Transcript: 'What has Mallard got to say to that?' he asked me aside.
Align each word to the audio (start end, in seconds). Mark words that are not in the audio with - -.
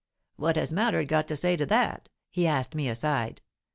'What 0.35 0.55
has 0.55 0.73
Mallard 0.73 1.07
got 1.09 1.27
to 1.27 1.35
say 1.35 1.55
to 1.55 1.63
that?' 1.67 2.09
he 2.31 2.47
asked 2.47 2.73
me 2.73 2.89
aside. 2.89 3.39